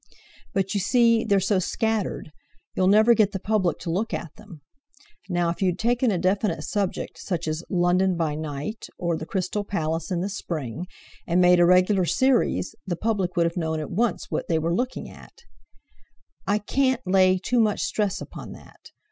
But, 0.51 0.73
you 0.73 0.79
see, 0.79 1.23
they're 1.23 1.39
so 1.39 1.59
scattered; 1.59 2.31
you'll 2.73 2.87
never 2.87 3.13
get 3.13 3.33
the 3.33 3.39
public 3.39 3.77
to 3.81 3.91
look 3.91 4.15
at 4.15 4.33
them. 4.35 4.61
Now, 5.29 5.49
if 5.49 5.61
you'd 5.61 5.77
taken 5.77 6.09
a 6.09 6.17
definite 6.17 6.63
subject, 6.63 7.19
such 7.19 7.47
as 7.47 7.63
'London 7.69 8.17
by 8.17 8.33
Night,' 8.33 8.87
or 8.97 9.15
'The 9.15 9.27
Crystal 9.27 9.63
Palace 9.63 10.09
in 10.09 10.21
the 10.21 10.29
Spring,' 10.29 10.87
and 11.27 11.39
made 11.39 11.59
a 11.59 11.67
regular 11.67 12.05
series, 12.05 12.73
the 12.87 12.95
public 12.97 13.35
would 13.35 13.45
have 13.45 13.57
known 13.57 13.79
at 13.79 13.91
once 13.91 14.31
what 14.31 14.47
they 14.47 14.57
were 14.57 14.73
looking 14.73 15.07
at. 15.07 15.33
I 16.47 16.57
can't 16.57 17.05
lay 17.05 17.37
too 17.37 17.59
much 17.59 17.81
stress 17.83 18.19
upon 18.21 18.53
that. 18.53 18.89